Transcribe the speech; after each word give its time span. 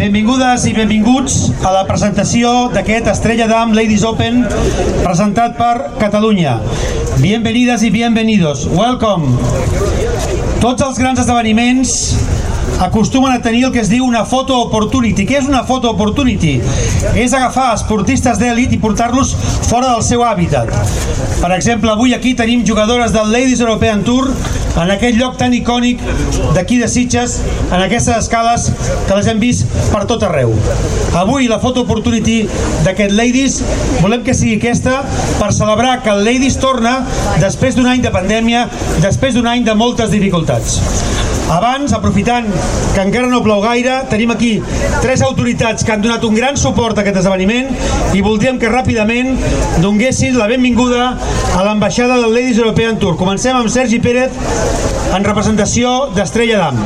Benvingudes 0.00 0.62
i 0.64 0.70
benvinguts 0.72 1.34
a 1.60 1.74
la 1.74 1.82
presentació 1.84 2.70
d'aquest 2.72 3.10
Estrella 3.12 3.44
d'Am 3.50 3.74
Ladies 3.76 4.00
Open 4.08 4.38
presentat 5.02 5.58
per 5.58 5.90
Catalunya. 6.00 6.54
Bienvenides 7.20 7.84
i 7.84 7.90
bienvenidos. 7.92 8.62
Welcome. 8.72 9.36
Tots 10.62 10.86
els 10.86 10.96
grans 11.02 11.20
esdeveniments 11.20 11.92
acostumen 12.80 13.34
a 13.34 13.42
tenir 13.44 13.66
el 13.68 13.74
que 13.74 13.82
es 13.84 13.90
diu 13.92 14.06
una 14.08 14.24
photo 14.24 14.56
opportunity. 14.62 15.26
Què 15.28 15.36
és 15.42 15.52
una 15.52 15.66
photo 15.68 15.92
opportunity? 15.92 16.54
És 17.12 17.36
agafar 17.36 17.74
esportistes 17.74 18.40
d'èlit 18.40 18.72
i 18.72 18.80
portar-los 18.80 19.34
fora 19.68 19.90
del 19.90 20.00
seu 20.06 20.24
hàbitat. 20.24 20.72
Per 21.42 21.52
exemple, 21.58 21.92
avui 21.92 22.16
aquí 22.16 22.32
tenim 22.40 22.64
jugadores 22.64 23.12
del 23.12 23.28
Ladies 23.36 23.60
European 23.60 24.00
Tour 24.08 24.32
en 24.78 24.90
aquest 24.94 25.18
lloc 25.18 25.36
tan 25.40 25.54
icònic 25.54 26.02
d'aquí 26.54 26.78
de 26.80 26.88
Sitges, 26.88 27.38
en 27.70 27.80
aquestes 27.80 28.16
escales 28.16 28.68
que 29.08 29.16
les 29.16 29.30
hem 29.30 29.40
vist 29.42 29.66
per 29.92 30.04
tot 30.10 30.22
arreu. 30.26 30.54
Avui 31.18 31.48
la 31.50 31.60
photo 31.62 31.84
opportunity 31.86 32.42
d'aquest 32.86 33.14
Ladies 33.16 33.60
volem 34.00 34.24
que 34.26 34.36
sigui 34.36 34.58
aquesta 34.60 35.00
per 35.40 35.52
celebrar 35.56 36.00
que 36.04 36.14
el 36.14 36.24
Ladies 36.24 36.60
torna 36.62 37.00
després 37.42 37.76
d'un 37.76 37.90
any 37.90 38.04
de 38.04 38.14
pandèmia, 38.14 38.68
després 39.02 39.34
d'un 39.34 39.50
any 39.50 39.66
de 39.66 39.74
moltes 39.74 40.14
dificultats. 40.14 40.78
Abans, 41.50 41.92
aprofitant 41.92 42.46
que 42.94 43.02
encara 43.02 43.26
no 43.26 43.40
plou 43.42 43.58
gaire, 43.64 43.96
tenim 44.10 44.30
aquí 44.30 44.52
tres 45.02 45.22
autoritats 45.26 45.82
que 45.82 45.90
han 45.90 46.02
donat 46.04 46.22
un 46.28 46.36
gran 46.36 46.54
suport 46.60 46.98
a 46.98 47.02
aquest 47.02 47.18
esdeveniment 47.24 47.72
i 48.14 48.22
voldríem 48.22 48.60
que 48.62 48.70
ràpidament 48.70 49.34
donguessin 49.82 50.38
la 50.38 50.46
benvinguda 50.50 51.08
a 51.58 51.64
l'ambaixada 51.66 52.20
del 52.22 52.36
Ladies 52.36 52.60
European 52.62 53.00
Tour. 53.02 53.16
Comencem 53.18 53.58
amb 53.58 53.66
Sergi 53.72 53.98
Pérez 53.98 54.38
en 55.10 55.26
representació 55.26 56.12
d'Estrella 56.14 56.62
d'Am. 56.62 56.78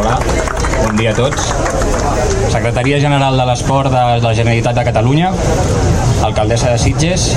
Hola, 0.00 0.16
bon 0.86 0.96
dia 0.96 1.12
a 1.12 1.18
tots. 1.20 1.52
Secretaria 2.52 3.00
General 3.00 3.36
de 3.36 3.44
l'Esport 3.48 3.92
de 3.92 4.24
la 4.24 4.32
Generalitat 4.32 4.80
de 4.80 4.88
Catalunya, 4.88 5.34
alcaldessa 6.24 6.72
de 6.72 6.80
Sitges, 6.80 7.28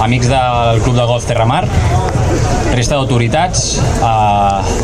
amics 0.00 0.28
del 0.28 0.80
Club 0.82 0.96
de 0.96 1.04
Golf 1.04 1.26
Terramar, 1.28 1.64
resta 2.74 2.96
d'autoritats, 2.96 3.64
eh, 4.00 4.76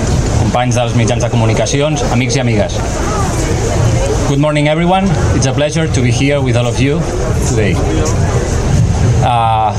companys 0.42 0.77
dels 0.77 0.95
mitjans 0.95 1.25
de 1.25 1.31
comunicacions, 1.33 2.05
amics 2.12 2.36
i 2.36 2.41
amigues. 2.41 2.77
Good 4.28 4.39
morning 4.39 4.69
everyone, 4.69 5.09
it's 5.34 5.47
a 5.47 5.53
pleasure 5.53 5.89
to 5.89 6.03
be 6.03 6.11
here 6.11 6.41
with 6.41 6.56
all 6.56 6.67
of 6.67 6.81
you 6.81 7.00
today. 7.48 7.75
Uh, 9.25 9.72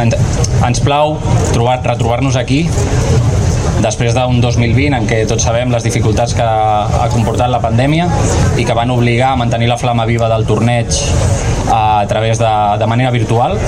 ens, 0.00 0.16
ens 0.64 0.80
plau 0.80 1.18
trobar, 1.52 1.82
retrobar-nos 1.84 2.38
aquí 2.40 2.64
després 3.84 4.14
d'un 4.16 4.40
2020 4.40 4.96
en 4.96 5.06
què 5.06 5.20
tots 5.28 5.44
sabem 5.44 5.70
les 5.70 5.84
dificultats 5.84 6.34
que 6.34 6.46
ha 6.46 7.06
comportat 7.12 7.52
la 7.52 7.60
pandèmia 7.62 8.08
i 8.56 8.64
que 8.64 8.74
van 8.74 8.90
obligar 8.90 9.34
a 9.34 9.38
mantenir 9.38 9.68
la 9.68 9.76
flama 9.78 10.06
viva 10.08 10.30
del 10.32 10.46
torneig 10.48 11.02
a 11.72 12.04
través 12.08 12.38
de, 12.38 12.52
de 12.78 12.86
manera 12.86 13.10
virtual, 13.10 13.58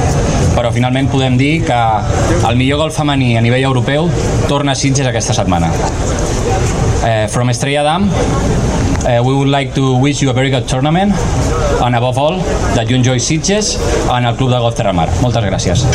però 0.54 0.70
finalment 0.74 1.08
podem 1.10 1.36
dir 1.38 1.64
que 1.66 1.78
el 2.48 2.56
millor 2.56 2.84
golf 2.84 2.96
femení 2.98 3.36
a 3.36 3.42
nivell 3.44 3.64
europeu 3.68 4.08
torna 4.48 4.72
a 4.72 4.78
Sitges 4.78 5.06
aquesta 5.06 5.34
setmana. 5.34 5.70
Uh, 6.98 7.26
from 7.28 7.50
Estrella 7.50 7.84
Dam, 7.84 8.08
uh, 8.08 9.22
we 9.22 9.34
would 9.34 9.48
like 9.48 9.74
to 9.74 9.96
wish 9.96 10.22
you 10.22 10.30
a 10.30 10.34
very 10.34 10.50
good 10.50 10.66
tournament 10.66 11.14
and 11.82 11.94
above 11.94 12.18
all, 12.18 12.38
that 12.74 12.88
you 12.90 12.96
enjoy 12.96 13.18
Sitges 13.18 13.78
and 14.10 14.26
el 14.26 14.36
Club 14.36 14.50
de 14.50 14.58
Golf 14.58 14.74
Terramar. 14.74 15.08
Moltes 15.22 15.44
gràcies. 15.44 15.86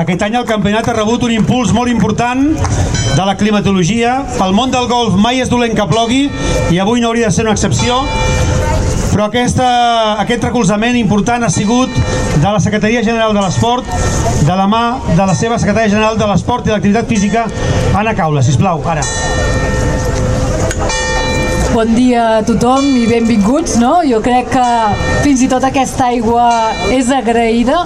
Aquest 0.00 0.22
any 0.24 0.36
el 0.38 0.46
campionat 0.48 0.86
ha 0.88 0.94
rebut 0.96 1.26
un 1.26 1.32
impuls 1.34 1.74
molt 1.76 1.90
important 1.92 2.46
de 2.56 3.24
la 3.26 3.34
climatologia. 3.36 4.14
Pel 4.38 4.54
món 4.56 4.72
del 4.72 4.88
golf 4.88 5.18
mai 5.20 5.42
és 5.44 5.50
dolent 5.52 5.76
que 5.76 5.84
plogui 5.90 6.22
i 6.72 6.80
avui 6.80 7.02
no 7.02 7.10
hauria 7.10 7.28
de 7.28 7.36
ser 7.36 7.44
una 7.44 7.52
excepció 7.52 7.98
però 9.10 9.26
aquesta, 9.26 9.66
aquest 10.22 10.44
recolzament 10.46 10.96
important 10.98 11.42
ha 11.44 11.50
sigut 11.50 11.90
de 11.94 12.46
la 12.46 12.60
Secretaria 12.62 13.02
General 13.02 13.34
de 13.34 13.42
l'Esport, 13.42 13.90
de 14.46 14.56
la 14.56 14.66
mà 14.70 14.84
de 15.08 15.26
la 15.26 15.34
seva 15.34 15.58
Secretaria 15.58 15.90
General 15.96 16.18
de 16.20 16.30
l'Esport 16.30 16.68
i 16.68 16.74
l'Activitat 16.74 17.10
Física, 17.10 17.46
Anna 17.94 18.14
Caula. 18.14 18.44
Sisplau, 18.46 18.82
ara. 18.86 19.04
Bon 21.70 21.86
dia 21.94 22.22
a 22.38 22.42
tothom 22.42 22.82
i 22.98 23.04
benvinguts, 23.06 23.76
no? 23.78 24.00
Jo 24.02 24.18
crec 24.24 24.48
que 24.50 24.64
fins 25.22 25.44
i 25.44 25.48
tot 25.50 25.62
aquesta 25.62 26.08
aigua 26.10 26.48
és 26.90 27.12
agraïda. 27.14 27.84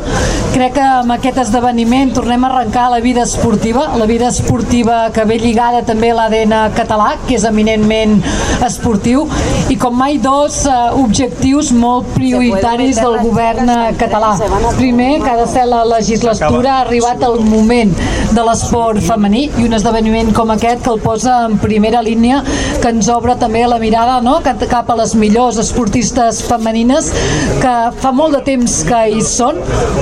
Crec 0.55 0.77
que 0.77 0.85
amb 0.87 1.13
aquest 1.13 1.41
esdeveniment 1.43 2.15
tornem 2.17 2.47
a 2.47 2.49
arrencar 2.49 2.87
la 2.93 3.01
vida 3.05 3.25
esportiva, 3.27 3.89
la 3.99 4.07
vida 4.09 4.31
esportiva 4.31 5.11
que 5.13 5.25
ve 5.29 5.37
lligada 5.43 5.83
també 5.85 6.13
a 6.13 6.17
l'ADN 6.17 6.55
català, 6.79 7.11
que 7.27 7.35
és 7.37 7.45
eminentment 7.45 8.21
esportiu, 8.65 9.27
i 9.69 9.77
com 9.77 9.97
mai 9.99 10.17
dos 10.23 10.63
eh, 10.71 10.77
objectius 11.03 11.73
molt 11.75 12.15
prioritaris 12.15 13.03
del 13.03 13.19
govern 13.27 13.73
català. 14.01 14.33
Primer, 14.79 15.11
que 15.25 15.33
ha 15.33 15.37
de 15.43 15.49
ser 15.51 15.67
la 15.69 15.83
legislatura, 15.91 16.79
ha 16.79 16.85
arribat 16.87 17.27
el 17.27 17.43
moment 17.45 17.93
de 18.35 18.47
l'esport 18.47 19.03
femení 19.05 19.49
i 19.59 19.67
un 19.67 19.77
esdeveniment 19.77 20.33
com 20.35 20.55
aquest 20.55 20.87
que 20.87 20.95
el 20.95 21.03
posa 21.03 21.43
en 21.49 21.59
primera 21.59 22.01
línia, 22.03 22.41
que 22.85 22.91
ens 22.93 23.07
obre 23.09 23.33
també 23.41 23.63
la 23.65 23.79
mirada 23.81 24.19
no? 24.21 24.35
cap 24.45 24.91
a 24.93 24.95
les 24.99 25.15
millors 25.17 25.57
esportistes 25.63 26.43
femenines 26.45 27.07
que 27.63 27.73
fa 28.03 28.11
molt 28.13 28.35
de 28.37 28.41
temps 28.45 28.75
que 28.85 28.99
hi 29.15 29.23
són 29.25 29.57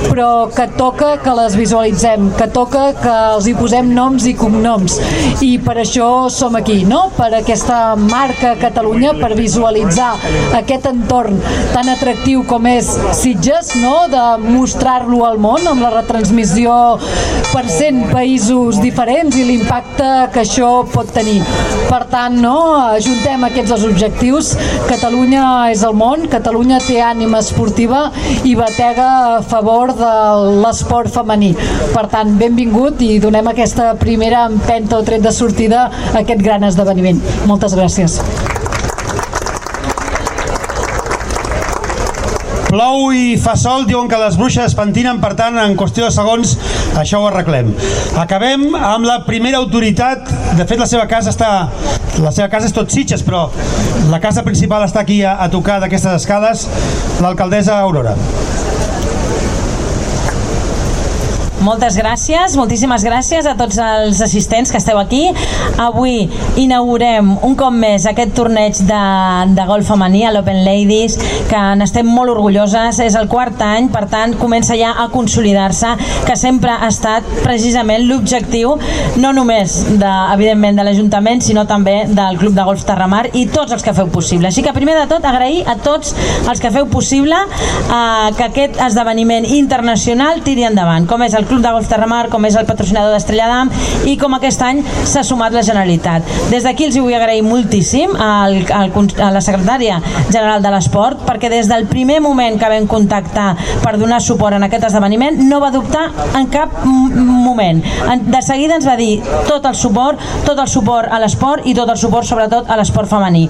però 0.09 0.49
que 0.51 0.65
toca 0.75 1.13
que 1.23 1.35
les 1.37 1.55
visualitzem 1.55 2.25
que 2.35 2.49
toca 2.51 2.81
que 2.97 3.13
els 3.37 3.47
hi 3.47 3.53
posem 3.55 3.93
noms 3.95 4.25
i 4.27 4.33
cognoms 4.35 4.97
i 5.45 5.53
per 5.63 5.77
això 5.85 6.09
som 6.33 6.57
aquí 6.59 6.81
no? 6.89 7.05
per 7.15 7.29
aquesta 7.37 7.95
marca 8.01 8.57
Catalunya 8.59 9.13
per 9.21 9.31
visualitzar 9.39 10.11
aquest 10.59 10.89
entorn 10.91 11.39
tan 11.71 11.87
atractiu 11.93 12.43
com 12.49 12.67
és 12.67 12.91
Sitges 13.15 13.77
no? 13.79 14.09
de 14.11 14.25
mostrar-lo 14.43 15.23
al 15.29 15.39
món 15.39 15.71
amb 15.71 15.87
la 15.87 15.93
retransmissió 16.01 16.75
per 17.53 17.63
100 17.69 18.11
països 18.11 18.83
diferents 18.83 19.39
i 19.39 19.47
l'impacte 19.47 20.11
que 20.35 20.43
això 20.43 20.73
pot 20.91 21.15
tenir 21.15 21.39
per 21.87 22.03
tant 22.11 22.41
no? 22.43 22.59
Ajuntem 22.93 23.43
aquests 23.47 23.73
dos 23.73 23.85
objectius. 23.89 24.53
Catalunya 24.89 25.43
és 25.73 25.83
el 25.87 25.95
món, 25.97 26.27
Catalunya 26.31 26.79
té 26.83 26.99
ànima 27.03 27.41
esportiva 27.43 28.05
i 28.43 28.55
batega 28.59 29.09
a 29.37 29.41
favor 29.41 29.93
de 29.97 30.13
l'esport 30.63 31.11
femení. 31.13 31.53
Per 31.93 32.07
tant, 32.13 32.35
benvingut 32.39 33.01
i 33.05 33.17
donem 33.23 33.51
aquesta 33.51 33.93
primera 33.99 34.47
empenta 34.49 34.99
o 34.99 35.05
tret 35.07 35.23
de 35.23 35.31
sortida 35.35 35.87
a 36.13 36.19
aquest 36.23 36.43
gran 36.43 36.67
esdeveniment. 36.69 37.21
Moltes 37.49 37.77
gràcies. 37.77 38.21
Plou 42.73 43.11
i 43.13 43.35
fa 43.37 43.53
sol, 43.53 43.83
diuen 43.85 44.07
que 44.09 44.17
les 44.17 44.33
bruixes 44.33 44.73
pentinen, 44.73 45.19
per 45.21 45.35
tant, 45.37 45.59
en 45.61 45.75
qüestió 45.77 46.07
de 46.07 46.13
segons, 46.15 46.55
això 46.97 47.19
ho 47.21 47.27
arreglem. 47.29 47.69
Acabem 48.17 48.63
amb 48.73 49.05
la 49.05 49.19
primera 49.27 49.59
autoritat, 49.61 50.31
de 50.57 50.65
fet 50.65 50.81
la 50.81 50.89
seva 50.89 51.05
casa 51.11 51.29
està... 51.29 51.51
La 52.23 52.31
seva 52.33 52.47
casa 52.49 52.65
és 52.69 52.73
tot 52.73 52.89
Sitges, 52.93 53.21
però 53.25 53.43
la 54.09 54.19
casa 54.21 54.41
principal 54.45 54.87
està 54.87 55.03
aquí 55.05 55.19
a, 55.21 55.35
a 55.45 55.51
tocar 55.53 55.79
d'aquestes 55.83 56.17
escales, 56.23 56.65
l'alcaldessa 57.21 57.77
Aurora. 57.77 58.17
Moltes 61.63 61.95
gràcies, 61.95 62.57
moltíssimes 62.59 63.05
gràcies 63.07 63.45
a 63.47 63.53
tots 63.55 63.77
els 63.79 64.19
assistents 64.25 64.71
que 64.71 64.79
esteu 64.81 64.97
aquí. 64.99 65.21
Avui 65.79 66.25
inaugurem 66.59 67.29
un 67.47 67.53
cop 67.55 67.71
més 67.71 68.03
aquest 68.09 68.33
torneig 68.35 68.81
de, 68.83 69.03
de 69.55 69.65
golf 69.69 69.87
femení 69.87 70.25
a 70.27 70.33
l'Open 70.35 70.59
Ladies, 70.65 71.15
que 71.47 71.61
n'estem 71.79 72.09
molt 72.09 72.33
orgulloses. 72.33 72.99
És 73.05 73.15
el 73.15 73.29
quart 73.31 73.63
any, 73.63 73.87
per 73.93 74.09
tant, 74.11 74.35
comença 74.41 74.75
ja 74.75 74.91
a 74.99 75.05
consolidar-se, 75.13 75.93
que 76.27 76.35
sempre 76.39 76.73
ha 76.73 76.89
estat 76.91 77.29
precisament 77.45 78.03
l'objectiu, 78.09 78.75
no 79.23 79.31
només, 79.31 79.77
de, 80.01 80.11
evidentment, 80.35 80.75
de 80.81 80.87
l'Ajuntament, 80.89 81.45
sinó 81.47 81.63
també 81.69 82.01
del 82.11 82.41
Club 82.43 82.59
de 82.59 82.67
Golf 82.67 82.83
Terramar 82.89 83.29
i 83.31 83.45
tots 83.55 83.71
els 83.77 83.87
que 83.87 83.95
feu 83.95 84.11
possible. 84.11 84.51
Així 84.51 84.65
que, 84.67 84.75
primer 84.75 84.97
de 84.99 85.07
tot, 85.15 85.23
agrair 85.31 85.63
a 85.63 85.77
tots 85.79 86.11
els 86.43 86.59
que 86.59 86.75
feu 86.75 86.91
possible 86.91 87.39
eh, 87.39 88.35
que 88.35 88.49
aquest 88.49 88.83
esdeveniment 88.83 89.47
internacional 89.47 90.43
tiri 90.43 90.67
endavant, 90.67 91.07
com 91.07 91.23
és 91.23 91.39
el 91.39 91.47
Club 91.47 91.52
Club 91.53 91.61
de 91.61 91.71
Golf 91.71 91.85
Terramar, 91.85 92.29
com 92.33 92.47
és 92.47 92.55
el 92.57 92.65
patrocinador 92.65 93.11
d'Estrella 93.13 93.45
d'Am 93.45 93.69
i 94.09 94.15
com 94.17 94.33
aquest 94.33 94.61
any 94.65 94.79
s'ha 95.05 95.21
sumat 95.21 95.53
la 95.53 95.61
Generalitat. 95.61 96.25
Des 96.49 96.63
d'aquí 96.65 96.87
els 96.87 96.95
vull 96.97 97.13
agrair 97.13 97.43
moltíssim 97.45 98.15
al, 98.17 98.55
al, 98.73 98.89
a 99.21 99.27
la 99.35 99.41
secretària 99.45 99.99
general 100.31 100.63
de 100.65 100.71
l'Esport 100.73 101.21
perquè 101.27 101.51
des 101.53 101.69
del 101.69 101.85
primer 101.91 102.17
moment 102.25 102.57
que 102.57 102.71
vam 102.71 102.87
contactar 102.89 103.51
per 103.83 103.99
donar 104.01 104.17
suport 104.25 104.57
en 104.57 104.65
aquest 104.65 104.87
esdeveniment 104.89 105.37
no 105.45 105.59
va 105.61 105.69
dubtar 105.75 106.07
en 106.39 106.49
cap 106.49 106.73
moment. 106.87 107.83
De 108.33 108.41
seguida 108.41 108.79
ens 108.79 108.89
va 108.89 108.97
dir 108.97 109.19
tot 109.45 109.69
el 109.69 109.77
suport, 109.77 110.17
tot 110.47 110.57
el 110.57 110.71
suport 110.71 111.13
a 111.13 111.21
l'esport 111.21 111.69
i 111.69 111.75
tot 111.77 111.93
el 111.93 112.01
suport 112.01 112.25
sobretot 112.25 112.65
a 112.65 112.79
l'esport 112.81 113.11
femení. 113.13 113.45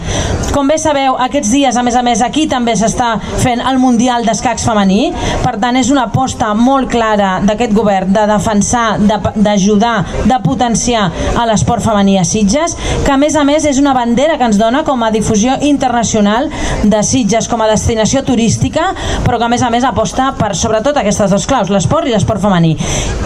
Com 0.52 0.68
bé 0.68 0.76
sabeu, 0.82 1.16
aquests 1.24 1.56
dies, 1.56 1.80
a 1.80 1.86
més 1.88 1.96
a 1.96 2.04
més, 2.04 2.20
aquí 2.22 2.50
també 2.52 2.76
s'està 2.76 3.16
fent 3.40 3.64
el 3.64 3.80
Mundial 3.80 4.28
d'Escacs 4.28 4.68
femení, 4.68 5.14
per 5.46 5.56
tant 5.64 5.80
és 5.80 5.90
una 5.94 6.10
aposta 6.12 6.52
molt 6.54 6.92
clara 6.92 7.38
d'aquest 7.48 7.72
govern 7.74 7.93
obert 7.94 8.08
de 8.10 8.26
defensar, 8.28 8.98
de- 9.00 9.20
d'ajudar, 9.36 10.06
de, 10.26 10.38
potenciar 10.44 11.12
a 11.38 11.46
l'esport 11.46 11.84
femení 11.84 12.18
a 12.20 12.24
Sitges, 12.26 12.76
que 13.06 13.12
a 13.12 13.18
més 13.18 13.36
a 13.36 13.44
més 13.44 13.66
és 13.66 13.78
una 13.80 13.94
bandera 13.94 14.38
que 14.38 14.44
ens 14.48 14.58
dona 14.58 14.84
com 14.84 15.02
a 15.04 15.12
difusió 15.12 15.56
internacional 15.62 16.50
de 16.84 17.04
Sitges 17.04 17.48
com 17.48 17.62
a 17.62 17.68
destinació 17.70 18.24
turística, 18.24 18.94
però 19.26 19.38
que 19.38 19.46
a 19.46 19.50
més 19.52 19.62
a 19.64 19.70
més 19.70 19.84
aposta 19.84 20.32
per 20.38 20.56
sobretot 20.56 20.98
aquestes 20.98 21.32
dos 21.32 21.46
claus, 21.48 21.70
l'esport 21.70 22.08
i 22.08 22.12
l'esport 22.14 22.42
femení. 22.42 22.76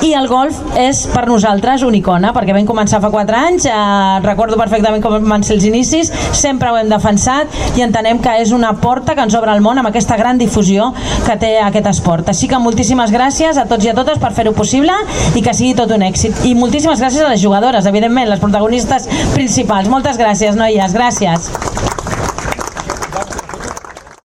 I 0.03 0.13
el 0.13 0.27
golf 0.27 0.59
és 0.77 1.05
per 1.13 1.25
nosaltres 1.27 1.83
una 1.87 1.97
icona, 1.97 2.33
perquè 2.35 2.53
vam 2.55 2.67
començar 2.67 2.99
fa 3.01 3.09
4 3.13 3.37
anys, 3.37 3.65
eh, 3.65 4.19
recordo 4.23 4.57
perfectament 4.57 5.01
com 5.03 5.17
van 5.29 5.43
ser 5.43 5.55
els 5.57 5.65
inicis, 5.65 6.11
sempre 6.33 6.69
ho 6.71 6.77
hem 6.77 6.89
defensat 6.89 7.47
i 7.77 7.81
entenem 7.85 8.19
que 8.19 8.35
és 8.41 8.51
una 8.51 8.73
porta 8.81 9.15
que 9.15 9.21
ens 9.23 9.35
obre 9.35 9.53
el 9.55 9.61
món 9.61 9.77
amb 9.79 9.87
aquesta 9.89 10.17
gran 10.17 10.37
difusió 10.37 10.91
que 11.25 11.37
té 11.37 11.57
aquest 11.61 11.87
esport. 11.87 12.29
Així 12.29 12.47
que 12.47 12.59
moltíssimes 12.59 13.11
gràcies 13.11 13.57
a 13.57 13.65
tots 13.65 13.85
i 13.85 13.89
a 13.89 13.95
totes 13.97 14.19
per 14.19 14.31
fer-ho 14.33 14.53
possible 14.57 14.93
i 15.37 15.43
que 15.45 15.55
sigui 15.55 15.75
tot 15.77 15.93
un 15.95 16.05
èxit. 16.07 16.43
I 16.49 16.55
moltíssimes 16.57 17.01
gràcies 17.03 17.23
a 17.23 17.31
les 17.31 17.43
jugadores, 17.43 17.87
evidentment, 17.89 18.29
les 18.29 18.43
protagonistes 18.43 19.07
principals. 19.37 19.89
Moltes 19.93 20.19
gràcies, 20.19 20.57
noies, 20.59 20.97
gràcies. 20.97 21.51